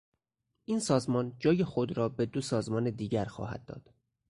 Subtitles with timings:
[0.65, 3.93] این سازمان جای خود را به دو سازمان دیگر خواهد داد.